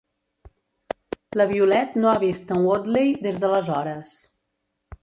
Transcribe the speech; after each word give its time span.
La 1.41 1.47
Violet 1.51 1.99
no 2.01 2.11
ha 2.13 2.17
vist 2.25 2.55
en 2.57 2.65
Woodley 2.69 3.13
des 3.29 3.39
d'aleshores. 3.45 4.21